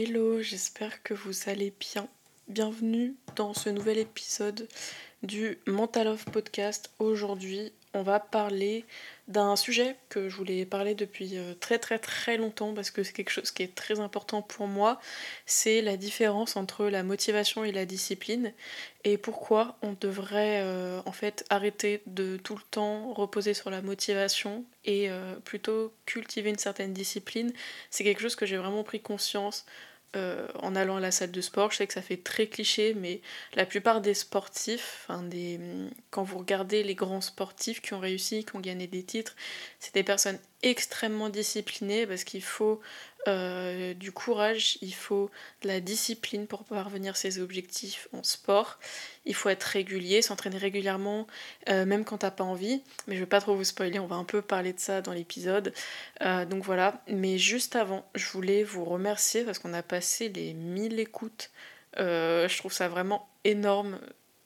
[0.00, 2.06] Hello, j'espère que vous allez bien.
[2.46, 4.68] Bienvenue dans ce nouvel épisode
[5.24, 6.92] du Mental of Podcast.
[7.00, 8.84] Aujourd'hui, on va parler
[9.26, 13.12] d'un sujet que je voulais parler depuis euh, très très très longtemps parce que c'est
[13.12, 15.00] quelque chose qui est très important pour moi.
[15.46, 18.52] C'est la différence entre la motivation et la discipline
[19.04, 23.82] et pourquoi on devrait euh, en fait arrêter de tout le temps reposer sur la
[23.82, 27.52] motivation et euh, plutôt cultiver une certaine discipline.
[27.90, 29.66] C'est quelque chose que j'ai vraiment pris conscience
[30.16, 31.70] euh, en allant à la salle de sport.
[31.70, 33.20] Je sais que ça fait très cliché, mais
[33.54, 35.06] la plupart des sportifs,
[36.10, 39.36] quand vous regardez les grands sportifs qui ont réussi, qui ont gagné des titres,
[39.78, 42.80] c'est des personnes extrêmement disciplinées parce qu'il faut
[43.26, 45.30] euh, du courage, il faut
[45.62, 48.78] de la discipline pour parvenir à ses objectifs en sport.
[49.26, 51.26] Il faut être régulier, s'entraîner régulièrement,
[51.68, 52.82] euh, même quand t'as pas envie.
[53.06, 55.12] Mais je vais pas trop vous spoiler, on va un peu parler de ça dans
[55.12, 55.74] l'épisode.
[56.22, 57.02] Euh, donc voilà.
[57.08, 61.50] Mais juste avant, je voulais vous remercier parce qu'on a passé les 1000 écoutes.
[61.96, 63.98] je trouve ça vraiment énorme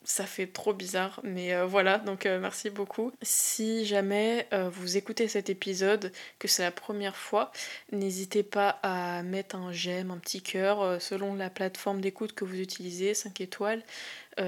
[0.04, 3.12] ça fait trop bizarre, mais euh, voilà, donc euh, merci beaucoup.
[3.22, 7.52] Si jamais euh, vous écoutez cet épisode, que c'est la première fois,
[7.92, 12.60] n'hésitez pas à mettre un j'aime, un petit cœur, selon la plateforme d'écoute que vous
[12.60, 13.82] utilisez, 5 étoiles,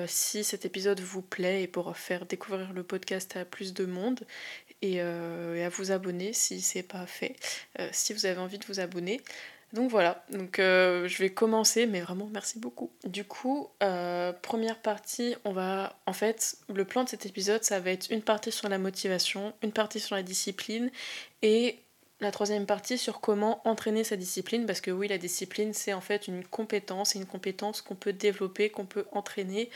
[0.06, 4.20] si cet épisode vous plaît et pour faire découvrir le podcast à plus de monde.
[4.83, 7.36] Et, et à vous abonner si c'est pas fait,
[7.92, 9.22] si vous avez envie de vous abonner.
[9.75, 12.92] Donc voilà, donc euh, je vais commencer, mais vraiment merci beaucoup.
[13.03, 15.98] Du coup, euh, première partie, on va.
[16.06, 19.52] En fait, le plan de cet épisode, ça va être une partie sur la motivation,
[19.64, 20.92] une partie sur la discipline,
[21.42, 21.80] et
[22.20, 26.00] la troisième partie sur comment entraîner sa discipline, parce que oui, la discipline, c'est en
[26.00, 29.70] fait une compétence, c'est une compétence qu'on peut développer, qu'on peut entraîner.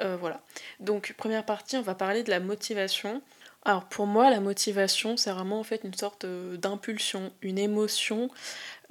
[0.00, 0.40] Euh, voilà.
[0.80, 3.22] Donc, première partie, on va parler de la motivation.
[3.68, 8.30] Alors pour moi, la motivation, c'est vraiment en fait une sorte d'impulsion, une émotion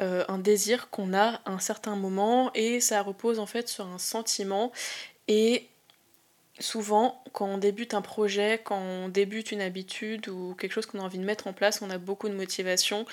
[0.02, 3.88] euh, un désir qu'on a à un certain moment et ça repose en fait sur
[3.88, 4.74] un sentiment
[5.30, 5.70] et
[6.60, 11.00] souvent quand on débute un projet, quand on débute une habitude ou quelque chose qu'on
[11.00, 13.06] a envie de mettre en place, on a beaucoup de motivation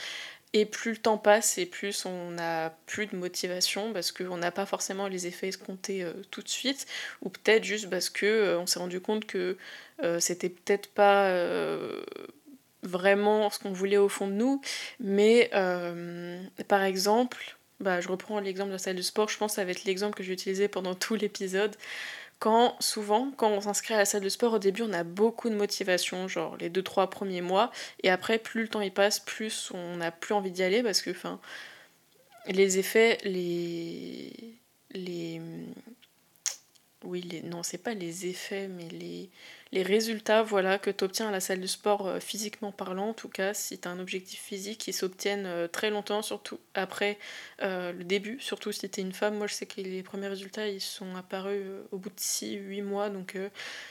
[0.54, 4.50] et plus le temps passe et plus on a plus de motivation parce qu'on n'a
[4.50, 6.86] pas forcément les effets escomptés euh, tout de suite
[7.22, 9.56] ou peut-être juste parce que euh, on s'est rendu compte que
[10.18, 11.30] c'était peut-être pas
[12.82, 14.60] vraiment ce qu'on voulait au fond de nous.
[15.00, 19.52] Mais euh, par exemple, bah, je reprends l'exemple de la salle de sport, je pense
[19.52, 21.76] que ça va être l'exemple que j'ai utilisé pendant tout l'épisode.
[22.42, 25.48] Quand souvent, quand on s'inscrit à la salle de sport, au début on a beaucoup
[25.48, 27.70] de motivation, genre les 2-3 premiers mois,
[28.02, 31.02] et après plus le temps y passe, plus on n'a plus envie d'y aller parce
[31.02, 31.12] que
[32.48, 34.58] les effets, les.
[34.90, 35.40] les
[37.04, 41.30] oui, les, non, c'est pas les effets, mais les, résultats voilà, que tu obtiens à
[41.30, 44.40] la salle de sport euh, physiquement parlant, en tout cas, si tu as un objectif
[44.40, 47.18] physique, qui s'obtiennent euh, très longtemps, surtout après
[47.62, 49.36] euh, le début, surtout si tu une femme.
[49.36, 53.10] Moi, je sais que les premiers résultats, ils sont apparus au bout de 6-8 mois,
[53.10, 53.36] donc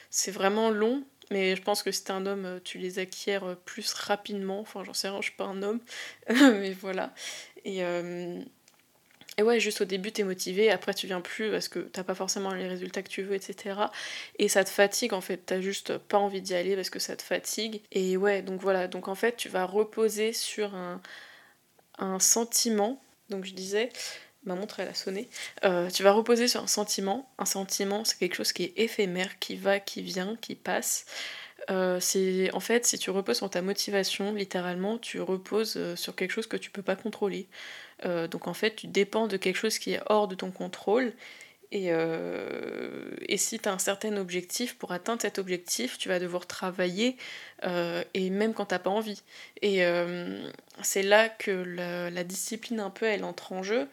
[0.09, 1.03] c'est vraiment long.
[1.31, 4.59] Mais je pense que si t'es un homme, tu les acquiers plus rapidement.
[4.59, 5.79] Enfin, j'en sais rien, je suis pas un homme.
[6.29, 7.13] mais voilà.
[7.63, 7.81] Et,
[9.41, 12.13] et ouais, juste au début, t'es motivé, après tu viens plus parce que t'as pas
[12.13, 13.79] forcément les résultats que tu veux, etc.
[14.38, 17.16] Et ça te fatigue en fait, t'as juste pas envie d'y aller parce que ça
[17.16, 17.81] te fatigue.
[17.91, 21.02] Et ouais, donc voilà, donc en fait, tu vas reposer sur un,
[21.97, 23.02] un sentiment.
[23.29, 23.90] Donc je disais,
[24.44, 25.29] ma montre elle a sonné.
[25.63, 27.29] Euh, tu vas reposer sur un sentiment.
[27.38, 31.06] Un sentiment, c'est quelque chose qui est éphémère, qui va, qui vient, qui passe.
[31.69, 36.16] Euh, c'est en fait si tu reposes sur ta motivation littéralement tu reposes euh, sur
[36.16, 37.47] quelque chose que tu peux pas contrôler
[38.31, 41.13] donc en fait, tu dépends de quelque chose qui est hors de ton contrôle.
[41.71, 46.19] Et, euh, et si tu as un certain objectif, pour atteindre cet objectif, tu vas
[46.19, 47.17] devoir travailler,
[47.63, 49.23] euh, et même quand tu pas envie.
[49.61, 49.83] Et
[50.81, 53.87] c'est là que la, discipline un peu, elle entre en jeu,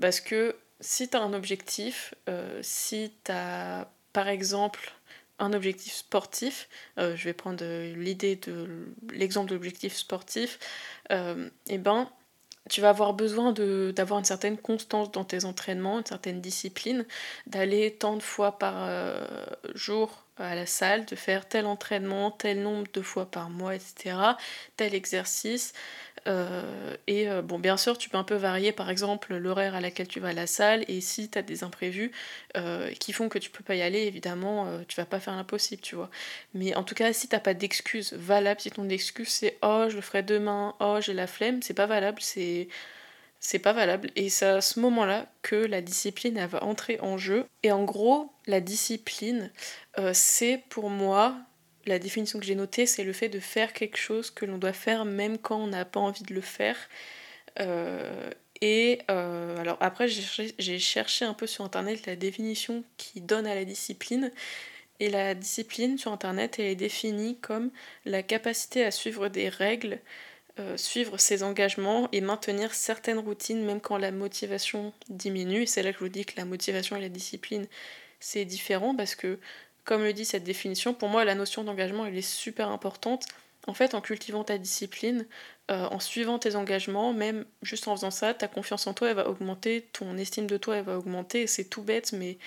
[0.00, 2.14] parce que si tu as un objectif,
[2.60, 4.92] si tu as par exemple
[5.38, 10.58] un objectif sportif, je vais prendre l'idée de l'exemple de l'objectif sportif,
[11.10, 12.10] et ben
[12.70, 17.04] tu vas avoir besoin d'avoir une certaine constance dans tes entraînements, une certaine discipline,
[17.46, 19.24] d'aller tant de fois par euh,
[19.74, 24.16] jour à la salle, de faire tel entraînement, tel nombre de fois par mois, etc.,
[24.76, 25.72] tel exercice,
[26.28, 29.80] euh, et euh, bon, bien sûr, tu peux un peu varier, par exemple, l'horaire à
[29.80, 32.12] laquelle tu vas à la salle, et si tu as des imprévus
[32.56, 35.82] euh, qui font que tu peux pas y aller, évidemment, tu vas pas faire l'impossible,
[35.82, 36.10] tu vois.
[36.54, 39.96] Mais en tout cas, si t'as pas d'excuse valable, si ton excuse c'est oh, je
[39.96, 42.68] le ferai demain, oh, j'ai la flemme, c'est pas valable, c'est.
[43.44, 44.10] C'est pas valable.
[44.14, 47.44] Et c'est à ce moment-là que la discipline va entrer en jeu.
[47.64, 49.50] Et en gros, la discipline,
[50.12, 51.36] c'est pour moi
[51.86, 54.72] la définition que j'ai notée, c'est le fait de faire quelque chose que l'on doit
[54.72, 56.76] faire même quand on n'a pas envie de le faire.
[57.60, 58.30] Euh,
[58.60, 63.54] Et euh, alors après, j'ai cherché un peu sur Internet la définition qui donne à
[63.56, 64.30] la discipline.
[65.00, 67.70] Et la discipline sur Internet, elle est définie comme
[68.04, 69.98] la capacité à suivre des règles,
[70.58, 75.66] euh, suivre ses engagements et maintenir certaines routines même quand la motivation diminue.
[75.66, 77.66] C'est là que je vous dis que la motivation et la discipline,
[78.20, 79.38] c'est différent parce que,
[79.84, 83.24] comme le dit cette définition, pour moi, la notion d'engagement, elle est super importante.
[83.66, 85.26] En fait, en cultivant ta discipline,
[85.70, 89.16] euh, en suivant tes engagements, même juste en faisant ça, ta confiance en toi, elle
[89.16, 91.46] va augmenter, ton estime de toi, elle va augmenter.
[91.46, 92.38] C'est tout bête, mais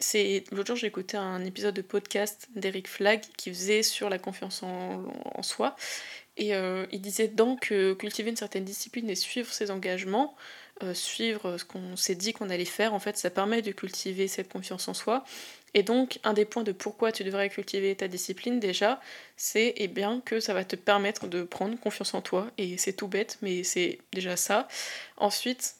[0.00, 4.18] c'est l'autre jour j'ai écouté un épisode de podcast d'Eric Flagg qui faisait sur la
[4.18, 5.76] confiance en, soi
[6.40, 10.34] et euh, il disait donc que cultiver une certaine discipline et suivre ses engagements
[10.82, 14.26] euh, suivre ce qu'on s'est dit qu'on allait faire en fait ça permet de cultiver
[14.26, 15.24] cette confiance en soi
[15.74, 19.00] et donc, un des points de pourquoi tu devrais cultiver ta discipline déjà,
[19.36, 22.50] c'est eh bien que ça va te permettre de prendre confiance en toi.
[22.58, 24.66] Et c'est tout bête, mais c'est déjà ça.
[25.16, 25.76] Ensuite,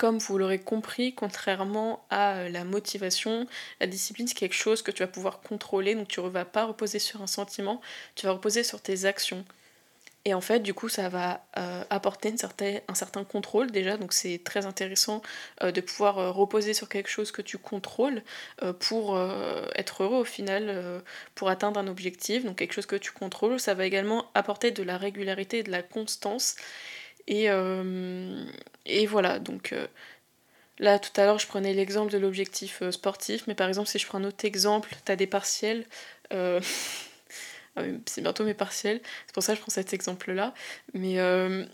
[0.00, 3.46] comme vous l'aurez compris, contrairement à la motivation,
[3.80, 6.64] la discipline c'est quelque chose que tu vas pouvoir contrôler, donc tu ne vas pas
[6.64, 7.82] reposer sur un sentiment,
[8.14, 9.44] tu vas reposer sur tes actions.
[10.24, 12.34] Et en fait, du coup, ça va euh, apporter
[12.88, 15.20] un certain contrôle déjà, donc c'est très intéressant
[15.62, 18.22] euh, de pouvoir euh, reposer sur quelque chose que tu contrôles
[18.78, 19.18] pour
[19.74, 21.02] être heureux au final,
[21.34, 23.60] pour atteindre un objectif, donc quelque chose que tu contrôles.
[23.60, 26.56] Ça va également apporter de la régularité et de la constance.
[27.30, 27.46] Et,
[28.86, 29.74] et voilà, donc
[30.78, 34.06] là tout à l'heure je prenais l'exemple de l'objectif sportif, mais par exemple si je
[34.06, 35.86] prends un autre exemple, tu as des partiels.
[37.76, 40.54] Ah c'est bientôt mes partiels, c'est pour ça que je prends cet exemple-là.
[40.92, 41.64] Mais euh,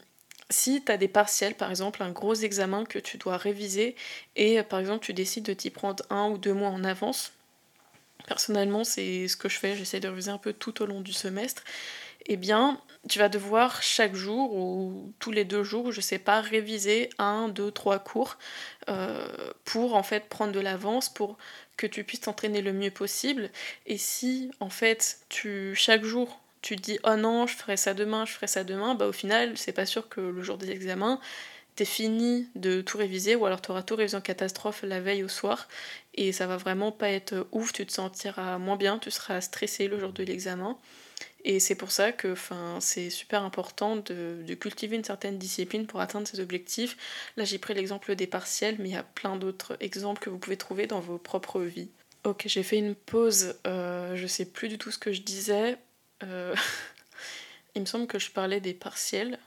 [0.51, 3.97] si tu as des partiels, par exemple, un gros examen que tu dois réviser,
[4.37, 7.33] et par exemple tu décides de t'y prendre un ou deux mois en avance,
[8.27, 11.13] personnellement c'est ce que je fais, j'essaie de réviser un peu tout au long du
[11.13, 11.65] semestre,
[12.27, 16.41] eh bien tu vas devoir chaque jour ou tous les deux jours, je sais pas,
[16.41, 18.37] réviser un, deux, trois cours
[18.89, 19.29] euh,
[19.65, 21.39] pour en fait prendre de l'avance, pour
[21.77, 23.51] que tu puisses t'entraîner le mieux possible.
[23.87, 27.95] Et si en fait tu chaque jour tu te dis oh non je ferai ça
[27.95, 30.71] demain, je ferai ça demain, bah au final c'est pas sûr que le jour des
[30.71, 31.21] examens
[31.77, 35.23] t'es fini de tout réviser ou alors tu auras tout révisé en catastrophe la veille
[35.25, 35.69] au soir
[36.15, 39.87] et ça va vraiment pas être ouf, tu te sentiras moins bien, tu seras stressé
[39.89, 40.79] le jour de l'examen.
[41.49, 42.35] Et c'est pour ça que
[42.81, 46.97] c'est super important de, cultiver une certaine discipline pour atteindre ses objectifs.
[47.37, 50.39] Là, j'ai pris l'exemple des partiels, mais il y a plein d'autres exemples que vous
[50.39, 51.89] pouvez trouver dans vos propres vies.
[52.25, 55.79] Ok, j'ai fait une pause, euh, je sais plus du tout ce que je disais.
[56.25, 56.53] Euh,
[57.77, 59.39] il me semble que je parlais des partiels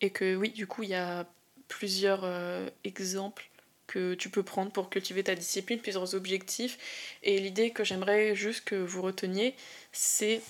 [0.00, 1.26] et que oui, du coup, il y a
[1.68, 3.50] plusieurs euh, exemples
[3.86, 6.78] que tu peux prendre pour cultiver ta discipline, plusieurs objectifs.
[7.22, 9.54] Et l'idée que j'aimerais juste que vous reteniez,
[9.92, 10.40] c'est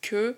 [0.00, 0.36] que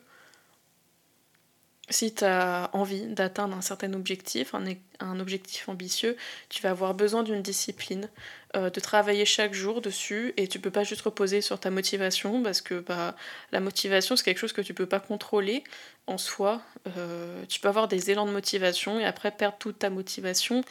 [1.95, 6.17] si tu as envie d'atteindre un certain objectif, un, objectif ambitieux,
[6.49, 8.09] tu vas avoir besoin d'une discipline,
[8.57, 12.43] euh, de travailler chaque jour dessus et tu peux pas juste reposer sur ta motivation
[12.43, 13.15] parce que bah,
[13.53, 15.63] la motivation c'est quelque chose que tu peux pas contrôler
[16.09, 16.63] en soi.
[16.97, 20.65] Euh, tu peux avoir des élans de motivation et après perdre toute ta motivation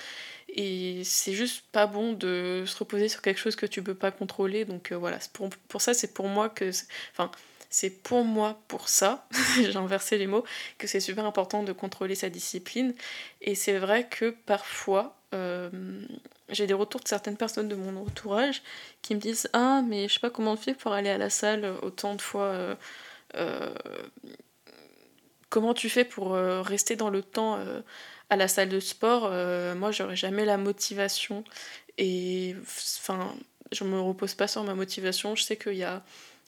[0.49, 4.11] et c'est juste pas bon de se reposer sur quelque chose que tu peux pas
[4.11, 4.65] contrôler.
[4.65, 6.69] Donc euh, voilà, pour, pour ça, c'est pour moi que.
[7.13, 7.31] Enfin,
[7.73, 10.43] c'est pour moi, pour ça, j'ai inversé les mots,
[10.77, 12.93] que c'est super important de contrôler sa discipline.
[13.41, 15.71] Et c'est vrai que parfois, euh,
[16.49, 18.61] j'ai des retours de certaines personnes de mon entourage
[19.01, 21.31] qui me disent Ah, mais je sais pas comment on fait pour aller à la
[21.31, 22.77] salle autant de fois.
[23.35, 23.73] Euh,
[25.49, 27.57] comment tu fais pour rester dans le temps
[28.29, 31.43] à la salle de sport, euh, moi j'aurais jamais la motivation
[31.97, 33.33] et enfin
[33.71, 35.35] je me repose pas sur ma motivation.
[35.35, 36.03] Je sais qu'il y a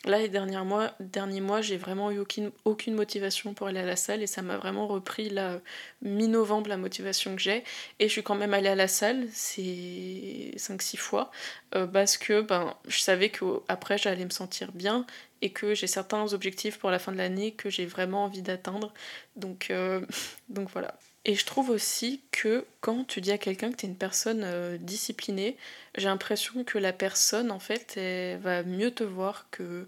[0.06, 3.96] là les derniers mois, derniers mois j'ai vraiment eu aucune, motivation pour aller à la
[3.96, 5.60] salle et ça m'a vraiment repris là
[6.02, 7.64] mi-novembre la motivation que j'ai.
[8.00, 11.32] Et je suis quand même allée à la salle c'est 5-6 fois
[11.76, 15.06] euh, parce que ben je savais qu'après j'allais me sentir bien
[15.42, 18.94] et que j'ai certains objectifs pour la fin de l'année que j'ai vraiment envie d'atteindre.
[19.36, 20.02] Donc, euh,
[20.50, 23.90] donc voilà et je trouve aussi que quand tu dis à quelqu'un que tu es
[23.90, 25.58] une personne euh, disciplinée,
[25.98, 29.88] j'ai l'impression que la personne, en fait, elle va mieux te voir, que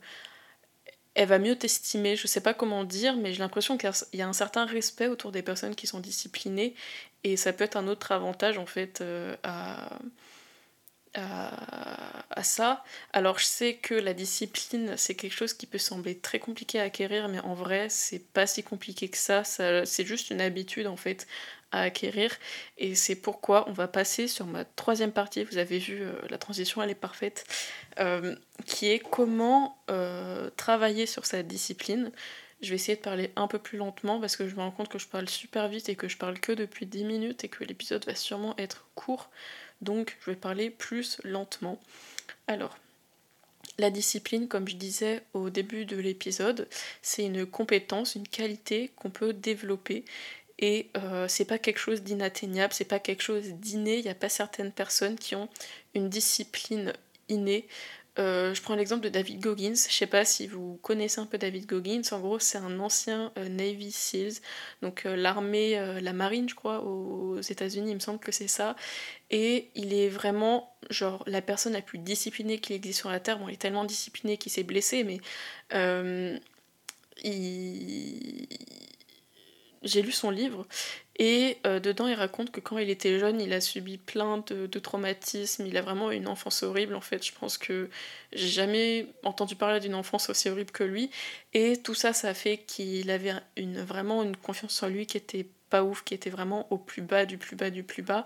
[1.13, 2.15] elle va mieux t'estimer.
[2.15, 5.31] Je sais pas comment dire, mais j'ai l'impression qu'il y a un certain respect autour
[5.31, 6.75] des personnes qui sont disciplinées.
[7.23, 9.99] Et ça peut être un autre avantage, en fait, euh, à,
[11.13, 12.83] à, ça.
[13.13, 16.83] Alors je sais que la discipline, c'est quelque chose qui peut sembler très compliqué à
[16.83, 19.43] acquérir, mais en vrai, c'est pas si compliqué que ça.
[19.43, 21.27] ça c'est juste une habitude en fait
[21.71, 22.31] à acquérir.
[22.77, 25.43] Et c'est pourquoi on va passer sur ma troisième partie.
[25.43, 27.45] Vous avez vu, euh, la transition, elle est parfaite.
[27.99, 28.35] Euh,
[28.65, 32.11] qui est comment euh, travailler sur sa discipline.
[32.61, 34.89] Je vais essayer de parler un peu plus lentement parce que je me rends compte
[34.89, 37.63] que je parle super vite et que je parle que depuis 10 minutes et que
[37.63, 39.29] l'épisode va sûrement être court.
[39.81, 41.79] Donc je vais parler plus lentement.
[42.47, 42.77] Alors,
[43.77, 46.67] la discipline, comme je disais au début de l'épisode,
[47.01, 50.03] c'est une compétence, une qualité qu'on peut développer
[50.59, 53.97] et euh, c'est pas quelque chose d'inatteignable, c'est pas quelque chose d'inné.
[53.97, 55.49] Il n'y a pas certaines personnes qui ont
[55.93, 56.93] une discipline
[57.29, 57.67] innée.
[58.19, 59.75] Euh, je prends l'exemple de David Goggins.
[59.75, 62.01] Je sais pas si vous connaissez un peu David Goggins.
[62.11, 64.41] En gros, c'est un ancien euh, Navy SEALs,
[64.81, 67.91] donc l'armée, la marine, je crois, aux États-Unis.
[67.91, 68.75] Il me semble que c'est ça.
[69.29, 73.39] Et il est vraiment, genre, la personne la plus disciplinée qu'il existe sur la Terre.
[73.39, 75.19] Bon, il est tellement discipliné qu'il s'est blessé, mais
[79.83, 80.67] j'ai lu son livre
[81.19, 84.79] et euh, dedans il raconte que quand il était jeune il a subi plein de,
[84.79, 87.25] traumatismes, il a vraiment une enfance horrible en fait.
[87.25, 87.89] Je pense que
[88.33, 91.09] j'ai jamais entendu parler d'une enfance aussi horrible que lui.
[91.53, 95.47] Et tout ça ça a fait qu'il avait vraiment une confiance en lui qui était
[95.69, 98.25] pas ouf, qui était vraiment au plus bas du plus bas du plus bas.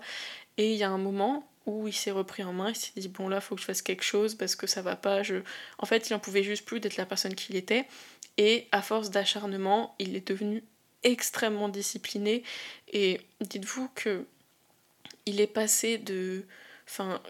[0.58, 3.08] Et il y a un moment où il s'est repris en main, il s'est dit
[3.08, 5.36] bon là faut que je fasse quelque chose parce que ça va pas, je...
[5.78, 7.86] en fait il en pouvait juste plus d'être la personne qu'il était.
[8.36, 10.62] Et à force d'acharnement il est devenu
[11.04, 12.42] extrêmement discipliné
[12.92, 14.24] et dites-vous que
[15.26, 16.44] il est passé de
[16.88, 17.20] enfin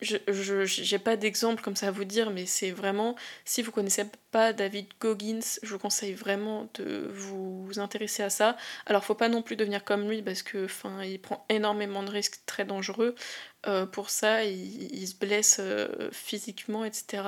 [0.00, 4.04] je n'ai pas d'exemple comme ça à vous dire, mais c'est vraiment, si vous connaissez
[4.30, 8.56] pas David Goggins, je vous conseille vraiment de vous intéresser à ça.
[8.86, 12.10] Alors faut pas non plus devenir comme lui parce que, enfin, il prend énormément de
[12.10, 13.16] risques très dangereux,
[13.66, 17.24] euh, pour ça, il, se blesse euh, physiquement, etc.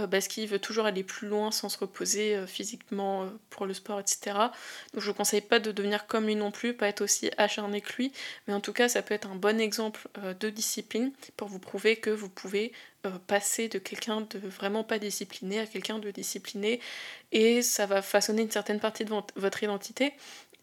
[0.00, 4.00] Euh, parce qu'il veut toujours aller plus loin sans se reposer physiquement pour le sport,
[4.00, 4.36] etc.
[4.94, 7.82] Donc je ne conseille pas de devenir comme lui non plus, pas être aussi acharné
[7.82, 8.12] que lui,
[8.46, 10.08] mais en tout cas, ça peut être un bon exemple
[10.40, 12.72] de discipline pour vous prouver que vous pouvez
[13.26, 16.80] passer de quelqu'un de vraiment pas discipliné à quelqu'un de discipliné,
[17.32, 20.14] et ça va façonner une certaine partie de votre identité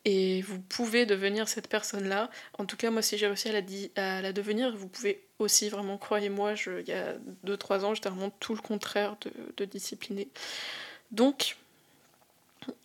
[0.06, 2.30] et vous pouvez devenir cette personne-là.
[2.58, 3.62] En tout cas, moi, si j'ai réussi à la,
[3.96, 8.32] à la, devenir, vous pouvez aussi, vraiment, croyez-moi, il y a 2-3 ans, j'étais vraiment
[8.40, 10.28] tout le contraire de, de discipliné.
[11.12, 11.58] Donc,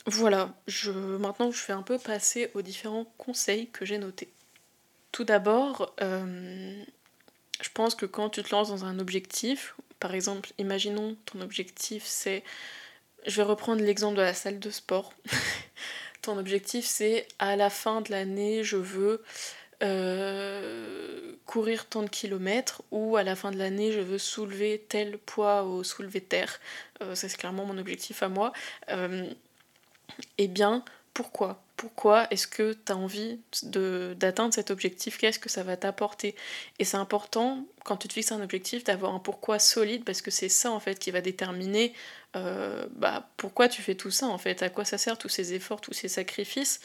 [0.06, 4.28] voilà, je, maintenant, je vais un peu passer aux différents conseils que j'ai notés.
[5.12, 6.82] Tout d'abord, euh,
[7.60, 12.04] je pense que quand tu te lances dans un objectif, par exemple, imaginons ton objectif
[12.06, 12.44] c'est...
[13.26, 15.12] Je vais reprendre l'exemple de la salle de sport.
[16.22, 19.22] ton objectif c'est à la fin de l'année je veux
[19.82, 25.18] euh, courir tant de kilomètres ou à la fin de l'année je veux soulever tel
[25.18, 26.60] poids au soulevé terre.
[27.00, 28.52] Euh, c'est clairement mon objectif à moi.
[28.90, 29.30] Euh,
[30.38, 30.84] eh bien,
[31.14, 31.62] pourquoi?
[31.78, 36.34] Pourquoi est-ce que tu as envie d'atteindre cet objectif Qu'est-ce que ça va t'apporter?
[36.80, 40.32] Et c'est important, quand tu te fixes un objectif, d'avoir un pourquoi solide, parce que
[40.32, 41.92] c'est ça en fait qui va déterminer
[42.34, 45.54] euh, bah, pourquoi tu fais tout ça en fait, à quoi ça sert tous ces
[45.54, 46.80] efforts, tous ces sacrifices,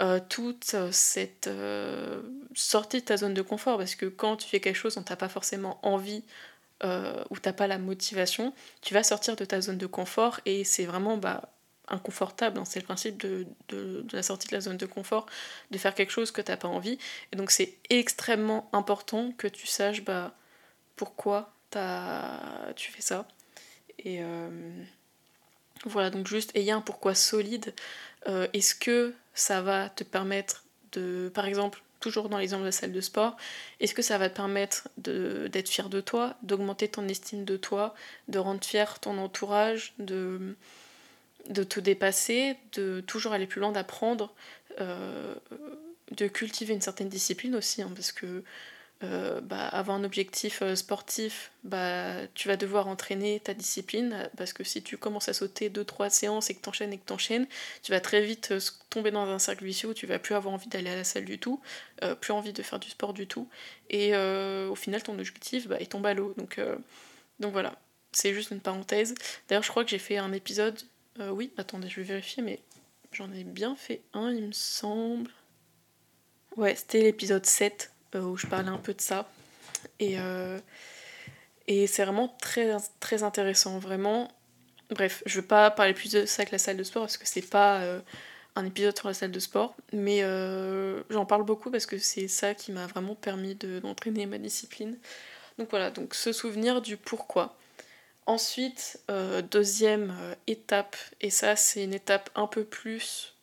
[0.00, 2.22] euh, toute cette euh,
[2.54, 5.10] sortie de ta zone de confort, parce que quand tu fais quelque chose dont tu
[5.10, 6.22] n'as pas forcément envie
[6.84, 10.62] ou tu n'as pas la motivation, tu vas sortir de ta zone de confort et
[10.62, 11.50] c'est vraiment bah,
[11.90, 12.64] inconfortable, hein.
[12.64, 13.46] c'est le principe de,
[14.12, 15.26] la sortie de la zone de confort,
[15.70, 16.98] de faire quelque chose que tu n'as pas envie,
[17.32, 20.34] et donc c'est extrêmement important que tu saches bah,
[20.96, 21.52] pourquoi
[22.76, 23.26] tu fais ça.
[23.98, 24.48] Et euh,
[25.84, 27.74] voilà, donc juste ayez un pourquoi solide.
[28.26, 32.72] Euh, est-ce que ça va te permettre de, par exemple, toujours dans l'exemple de la
[32.72, 33.36] salle de sport,
[33.80, 37.94] est-ce que ça va te permettre d'être fier de toi, d'augmenter ton estime de toi,
[38.28, 40.56] de rendre fier ton entourage, de,
[41.48, 44.34] de te dépasser, de toujours aller plus loin, d'apprendre,
[44.80, 45.34] euh,
[46.12, 48.42] de cultiver une certaine discipline aussi, hein, parce que
[49.04, 54.52] euh, bah, avoir un objectif euh, sportif, bah, tu vas devoir entraîner ta discipline parce
[54.52, 57.46] que si tu commences à sauter 2-3 séances et que t'enchaînes et que t'enchaînes,
[57.82, 58.52] tu vas très vite
[58.90, 61.26] tomber dans un cercle vicieux où tu vas plus avoir envie d'aller à la salle
[61.26, 61.60] du tout,
[62.20, 63.48] plus envie de faire du sport du tout,
[63.90, 66.34] et au final ton objectif bah, il tombe à l'eau.
[66.36, 66.60] Donc,
[67.38, 67.78] donc voilà,
[68.12, 69.14] c'est juste une parenthèse.
[69.48, 70.78] D'ailleurs, je crois que j'ai fait un épisode.
[71.32, 72.60] Oui, attendez, je vais vérifier, mais
[73.12, 75.30] j'en ai bien fait un, il me semble.
[76.56, 79.28] Ouais, c'était l'épisode 7 euh, où je parlais un peu de ça.
[80.00, 80.58] Et, euh,
[81.68, 84.30] c'est vraiment très, intéressant, vraiment.
[84.90, 87.18] Bref, je ne veux pas parler plus de ça que la salle de sport parce
[87.18, 88.00] que c'est pas euh,
[88.56, 90.22] un épisode sur la salle de sport, mais
[91.10, 94.96] j'en parle beaucoup parce que c'est ça qui m'a vraiment permis d'entraîner ma discipline.
[95.58, 97.56] Donc voilà, donc se souvenir du pourquoi.
[98.28, 99.00] Ensuite,
[99.50, 100.14] deuxième
[100.46, 103.34] étape, et ça c'est une étape un peu plus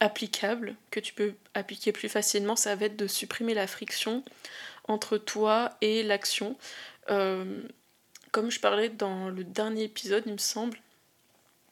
[0.00, 4.24] applicable, que tu peux appliquer plus facilement, ça va être de supprimer la friction
[4.86, 6.56] entre toi et l'action.
[7.10, 7.62] Euh,
[8.32, 10.78] comme je parlais dans le dernier épisode, il me semble,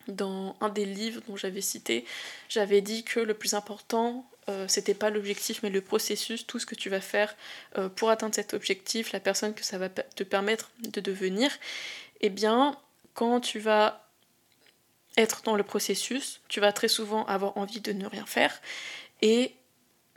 [0.08, 2.04] dans un des livres dont j'avais cité,
[2.48, 6.66] j'avais dit que le plus important, euh, c'était pas l'objectif, mais le processus, tout ce
[6.66, 7.34] que tu vas faire
[7.76, 11.50] euh, pour atteindre cet objectif, la personne que ça va te permettre de devenir.
[12.20, 12.76] Eh bien,
[13.14, 14.11] quand tu vas
[15.16, 18.61] être dans le processus, tu vas très souvent avoir envie de ne rien faire.
[19.23, 19.54] Et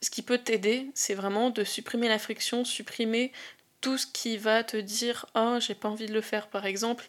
[0.02, 3.32] ce qui peut t'aider, c'est vraiment de supprimer la friction, supprimer
[3.82, 7.08] tout ce qui va te dire oh, j'ai pas envie de le faire, par exemple.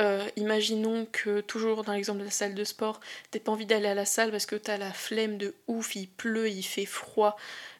[0.00, 3.88] Euh, imaginons que, toujours dans l'exemple de la salle de sport, t'as pas envie d'aller
[3.88, 7.36] à la salle parce que t'as la flemme de ouf, il pleut, il fait froid,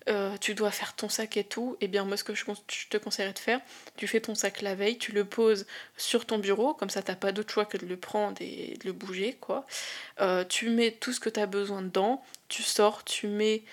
[0.09, 1.77] euh, tu dois faire ton sac et tout.
[1.81, 2.45] Et eh bien, moi, ce que je,
[2.91, 3.61] te conseillerais de faire,
[3.97, 7.15] tu fais ton sac la veille, tu le poses sur ton bureau, comme ça t'as
[7.17, 9.67] pas d'autre choix que de le prendre et de le bouger, quoi.
[10.21, 13.65] Euh, tu mets tout ce que t'as besoin dedans, tu sors, tu mets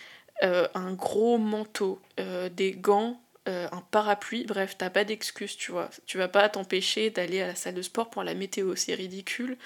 [0.41, 1.99] un gros manteau,
[2.51, 5.89] des gants, euh, un parapluie, bref, t'as pas d'excuse, tu vois.
[6.05, 9.57] Tu vas pas t'empêcher d'aller à la salle de sport pour la météo, c'est ridicule.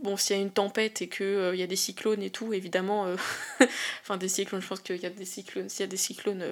[0.00, 2.52] Bon, s'il y a une tempête et qu'il euh, y a des cyclones et tout,
[2.52, 3.16] évidemment, euh,
[4.02, 6.44] enfin des cyclones, je pense qu'il y a des cyclones, s'il y a des cyclones,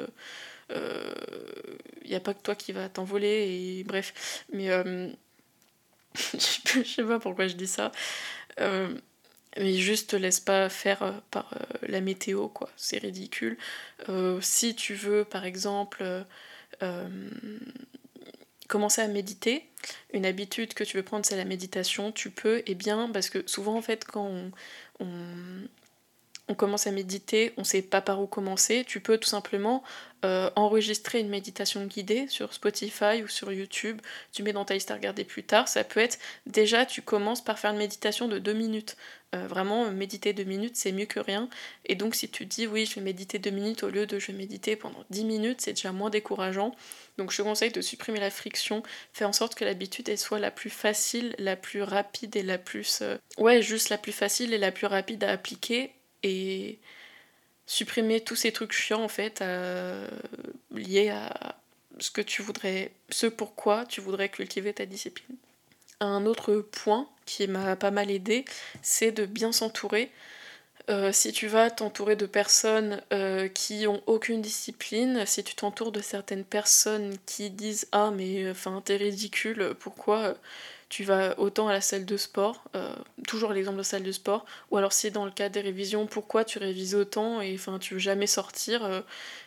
[0.70, 4.44] il n'y a pas que toi qui va t'envoler, et bref.
[4.52, 4.68] Mais
[6.16, 7.92] je sais pas pourquoi je dis ça.
[8.58, 12.70] mais juste te laisse pas faire par la météo, quoi.
[12.76, 13.56] C'est ridicule.
[14.40, 16.24] si tu veux, par exemple, euh,
[18.68, 19.68] commencer à méditer,
[20.12, 23.30] une habitude que tu veux prendre c'est la méditation, tu peux, et eh bien, parce
[23.30, 24.30] que souvent en fait quand
[25.00, 25.10] on
[26.54, 29.82] commence à méditer, on sait pas par où commencer, tu peux tout simplement
[30.24, 34.00] euh, enregistrer une méditation guidée sur Spotify ou sur YouTube,
[34.32, 37.42] tu mets dans ta liste à regarder plus tard, ça peut être déjà tu commences
[37.42, 38.96] par faire une méditation de deux minutes.
[39.34, 41.48] Euh, vraiment, méditer deux minutes, c'est mieux que rien.
[41.86, 44.26] Et donc si tu dis oui, je vais méditer deux minutes au lieu de je
[44.26, 46.74] vais méditer pendant dix minutes, c'est déjà moins décourageant.
[47.18, 48.82] Donc je conseille de supprimer la friction,
[49.12, 53.00] faire en sorte que l'habitude soit la plus facile, la plus rapide et la plus...
[53.02, 55.92] Euh, ouais, juste la plus facile et la plus rapide à appliquer
[56.22, 56.78] et
[57.66, 60.06] supprimer tous ces trucs chiants en fait euh,
[60.72, 61.56] liés à
[61.98, 65.36] ce que tu voudrais, ce pourquoi tu voudrais cultiver ta discipline.
[66.00, 68.44] Un autre point qui m'a pas mal aidé,
[68.82, 70.10] c'est de bien s'entourer.
[70.90, 75.92] Euh, si tu vas t'entourer de personnes euh, qui ont aucune discipline, si tu t'entoures
[75.92, 80.36] de certaines personnes qui disent Ah, mais enfin, t'es ridicule, pourquoi
[80.92, 82.94] tu vas autant à la salle de sport, euh,
[83.26, 86.44] toujours l'exemple de salle de sport, ou alors si dans le cas des révisions, pourquoi
[86.44, 89.00] tu révises autant et enfin tu veux jamais sortir, euh,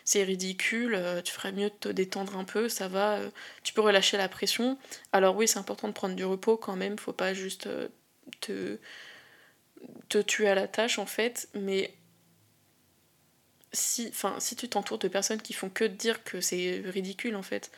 [0.04, 3.20] c'est ridicule, euh, tu ferais mieux de te détendre un peu, ça va,
[3.62, 4.76] tu peux relâcher la pression.
[5.12, 7.68] Alors oui, c'est important de prendre du repos quand même, faut pas juste
[8.40, 8.78] te,
[10.08, 11.94] te tuer à la tâche en fait, mais
[13.72, 17.70] si, si tu t'entoures de personnes qui font que dire que c'est ridicule en fait,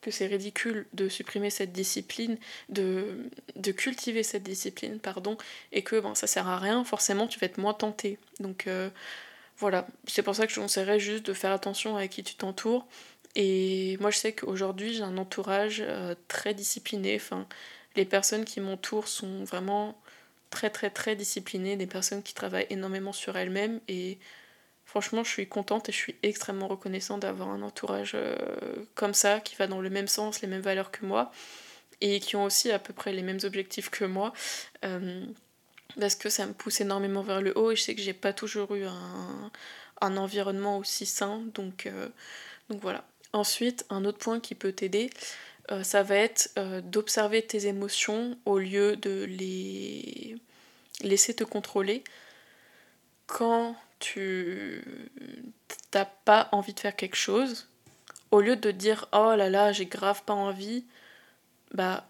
[0.00, 2.38] que c'est ridicule de supprimer cette discipline,
[2.68, 5.36] de, de, cultiver cette discipline, pardon,
[5.72, 8.18] et que bon, ça sert à rien, forcément tu vas être moins tenté.
[8.38, 8.88] Donc euh,
[9.58, 12.86] voilà, c'est pour ça que je conseillerais juste de faire attention à qui tu t'entoures.
[13.36, 17.46] Et moi je sais qu'aujourd'hui j'ai un entourage euh, très discipliné, enfin
[17.96, 20.00] les personnes qui m'entourent sont vraiment
[20.50, 24.18] très très très disciplinées, des personnes qui travaillent énormément sur elles-mêmes et
[24.90, 28.34] Franchement, je suis contente et je suis extrêmement reconnaissante d'avoir un entourage euh,
[28.96, 31.30] comme ça, qui va dans le même sens, les mêmes valeurs que moi,
[32.00, 34.32] et qui ont aussi à peu près les mêmes objectifs que moi.
[34.84, 35.24] Euh,
[36.00, 38.32] parce que ça me pousse énormément vers le haut et je sais que j'ai pas
[38.32, 42.08] toujours eu un, environnement aussi sain, donc, euh,
[42.68, 43.04] donc voilà.
[43.32, 45.10] Ensuite, un autre point qui peut t'aider,
[45.82, 50.36] ça va être d'observer tes émotions au lieu de les
[51.02, 52.02] laisser te contrôler.
[53.26, 54.82] Quand tu
[55.90, 57.68] t'as pas envie de faire quelque chose,
[58.30, 60.84] au lieu de dire oh là là, j'ai grave pas envie,
[61.72, 62.08] bah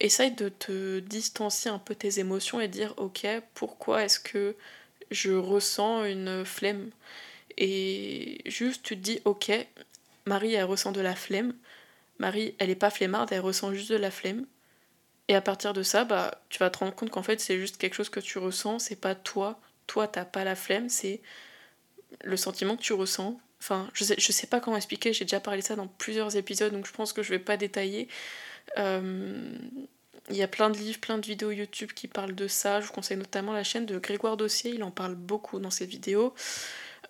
[0.00, 4.56] essaye de te distancier un peu tes émotions et dire ok, pourquoi est-ce que
[5.10, 6.90] je ressens une flemme?
[7.58, 9.52] Et juste tu te dis ok,
[10.26, 11.54] Marie elle ressent de la flemme,
[12.22, 14.46] Marie elle est pas flemmarde, elle ressent juste de la flemme.
[15.28, 17.76] Et à partir de ça, bah, tu vas te rendre compte qu'en fait, c'est juste
[17.76, 21.20] quelque chose que tu ressens, c'est pas toi toi t'as pas la flemme, c'est
[22.24, 23.38] le sentiment que tu ressens.
[23.60, 26.72] Enfin, je sais, sais pas comment expliquer, j'ai déjà parlé de ça dans plusieurs épisodes,
[26.72, 28.08] donc je pense que je vais pas détailler.
[28.78, 29.54] Euh,
[30.30, 32.80] il y a plein de livres, plein de vidéos YouTube qui parlent de ça.
[32.80, 35.86] Je vous conseille notamment la chaîne de Grégoire Dossier, il en parle beaucoup dans ses
[35.86, 36.34] vidéos.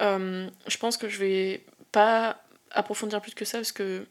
[0.00, 4.06] Euh, je pense que je vais pas approfondir plus que ça parce que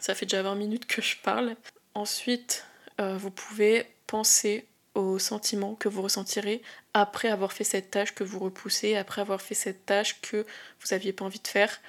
[0.00, 1.56] ça fait déjà 20 minutes que je parle.
[1.94, 2.66] Ensuite,
[3.00, 8.24] euh, vous pouvez penser aux sentiments que vous ressentirez après avoir fait cette tâche que
[8.24, 10.44] vous repoussez, après avoir fait cette tâche que
[10.80, 11.80] vous n'aviez pas envie de faire.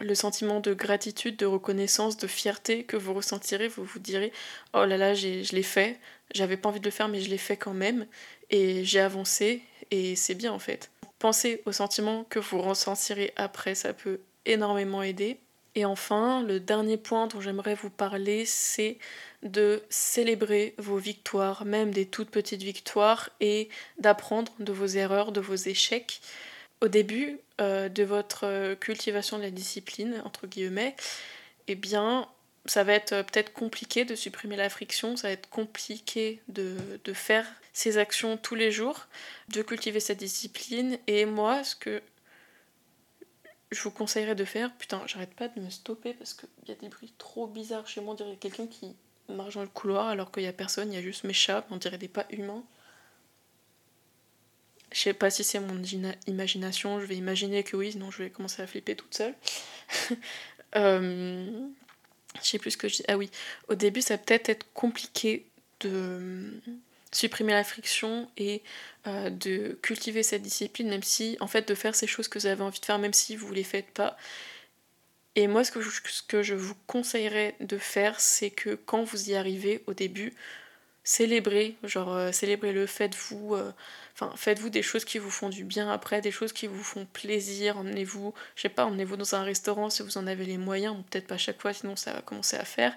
[0.00, 4.32] le sentiment de gratitude, de reconnaissance, de fierté que vous ressentirez, vous vous direz
[4.72, 5.98] oh là là, je l'ai fait,
[6.32, 8.06] j'avais pas envie de le faire mais je l'ai fait quand même
[8.50, 10.90] et j'ai avancé et c'est bien en fait.
[11.18, 15.40] Pensez au sentiment que vous ressentirez après, ça peut énormément aider.
[15.78, 18.98] Et enfin, le dernier point dont j'aimerais vous parler, c'est
[19.44, 23.68] de célébrer vos victoires, même des toutes petites victoires, et
[24.00, 26.20] d'apprendre de vos erreurs, de vos échecs.
[26.80, 30.96] Au début euh, de votre cultivation de la discipline, entre guillemets,
[31.68, 32.26] eh bien,
[32.66, 37.12] ça va être peut-être compliqué de supprimer la friction, ça va être compliqué de, de
[37.12, 39.06] faire ces actions tous les jours,
[39.50, 40.98] de cultiver cette discipline.
[41.06, 42.02] Et moi, ce que
[43.70, 46.74] je vous conseillerais de faire, putain, j'arrête pas de me stopper parce qu'il y a
[46.74, 48.14] des bruits trop bizarres chez moi.
[48.14, 48.94] On dirait quelqu'un qui
[49.28, 51.66] marche dans le couloir alors qu'il y a personne, il y a juste mes chats,
[51.70, 52.64] on dirait des pas humains.
[54.90, 55.82] Je sais pas si c'est mon
[56.26, 59.34] imagination, je vais imaginer que oui, sinon je vais commencer à flipper toute seule.
[60.76, 61.68] euh,
[62.40, 63.04] je sais plus ce que je dis.
[63.06, 63.30] Ah oui,
[63.68, 65.46] au début ça peut-être être compliqué
[65.80, 66.62] de
[67.12, 68.62] supprimer la friction et
[69.06, 72.46] euh, de cultiver cette discipline, même si, en fait, de faire ces choses que vous
[72.46, 74.16] avez envie de faire, même si vous ne les faites pas.
[75.34, 79.30] Et moi, ce que ce que je vous conseillerais de faire, c'est que quand vous
[79.30, 80.34] y arrivez au début,
[81.08, 83.72] célébrez, genre, euh, célébrez-le, faites-vous euh,
[84.14, 87.06] Enfin, faites-vous des choses qui vous font du bien après, des choses qui vous font
[87.06, 87.78] plaisir.
[87.78, 91.28] Emmenez-vous, je sais pas, emmenez-vous dans un restaurant si vous en avez les moyens, peut-être
[91.28, 92.92] pas chaque fois, sinon ça va commencer à faire.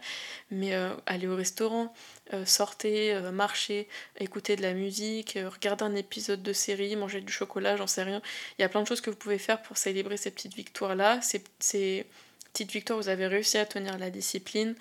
[0.50, 1.94] Mais euh, allez au restaurant,
[2.34, 3.88] euh, sortez, marchez,
[4.20, 8.22] écoutez de la musique, regardez un épisode de série, mangez du chocolat, j'en sais rien.
[8.58, 11.22] Il y a plein de choses que vous pouvez faire pour célébrer ces petites victoires-là.
[11.22, 12.08] Ces, ces
[12.52, 14.76] petites victoires, vous avez réussi à tenir la discipline.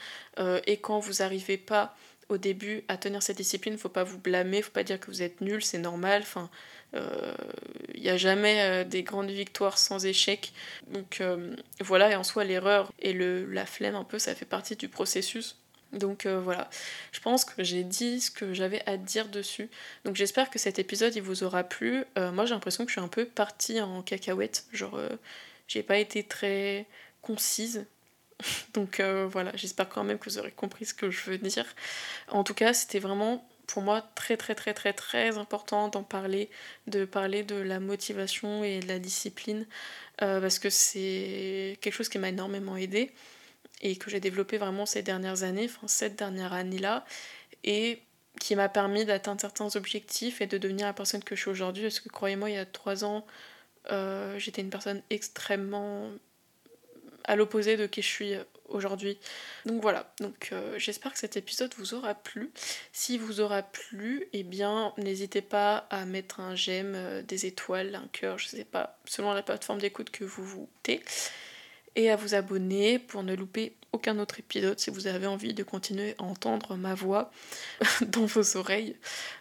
[0.67, 1.95] et quand vous n'arrivez pas
[2.31, 5.23] au début à tenir cette discipline, faut pas vous blâmer, faut pas dire que vous
[5.23, 6.23] êtes nul, c'est normal.
[6.23, 6.49] Enfin,
[6.93, 7.35] il euh,
[7.99, 10.53] n'y a jamais euh, des grandes victoires sans échec.
[10.93, 14.47] Donc euh, voilà, et en soi l'erreur et le, la flemme un peu, ça fait
[14.47, 15.57] partie du processus.
[15.93, 16.71] Donc voilà,
[17.11, 19.69] je pense que j'ai dit ce que j'avais à dire dessus.
[20.05, 22.05] Donc j'espère que cet épisode il vous aura plu.
[22.17, 25.01] moi j'ai l'impression que je suis un peu partie en cacahuète, genre
[25.67, 26.87] j'ai pas été très
[27.23, 27.87] concise
[28.75, 31.67] Donc euh, voilà, j'espère quand même que vous aurez compris ce que je veux dire.
[32.29, 36.51] En tout cas, c'était vraiment pour moi très très très très très important d'en parler,
[36.87, 39.67] de parler de la motivation et de la discipline,
[40.23, 43.13] euh, parce que c'est quelque chose qui m'a énormément aidé
[43.83, 47.05] et que j'ai développé vraiment ces dernières années, enfin cette dernière année-là,
[47.65, 48.03] et
[48.41, 51.85] qui m'a permis d'atteindre certains objectifs et de devenir la personne que je suis aujourd'hui,
[51.85, 53.27] parce que croyez-moi, il y a trois ans,
[53.91, 56.11] euh, j'étais une personne extrêmement
[57.31, 58.35] à l'opposé de qui je suis
[58.69, 59.17] aujourd'hui.
[59.65, 62.51] Donc voilà, donc euh, j'espère que cet épisode vous aura plu.
[62.93, 67.95] Si vous aura plu, eh bien n'hésitez pas à mettre un j'aime, euh, des étoiles,
[67.95, 70.69] un cœur, je sais pas, selon la plateforme d'écoute que vous vous
[71.95, 75.63] Et à vous abonner pour ne louper aucun autre épisode si vous avez envie de
[75.63, 77.31] continuer à entendre ma voix
[78.09, 78.97] dans vos oreilles.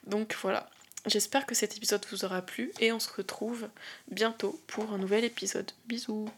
[0.06, 0.70] Donc voilà.
[1.08, 3.68] J'espère que cet épisode vous aura plu et on se retrouve
[4.12, 5.72] bientôt pour un nouvel épisode.
[5.88, 6.30] Bisous